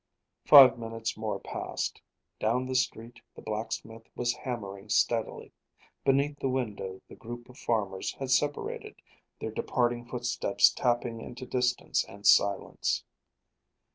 [0.47, 2.01] Five minutes more passed.
[2.39, 5.53] Down the street the blacksmith was hammering steadily.
[6.03, 8.95] Beneath the window the group of farmers had separated;
[9.39, 13.03] their departing footsteps tapping into distance and silence.